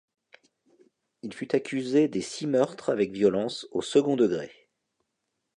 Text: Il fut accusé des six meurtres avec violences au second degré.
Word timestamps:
Il 1.21 1.31
fut 1.31 1.55
accusé 1.55 2.07
des 2.07 2.21
six 2.23 2.47
meurtres 2.47 2.89
avec 2.91 3.11
violences 3.11 3.67
au 3.69 3.83
second 3.83 4.15
degré. 4.15 4.51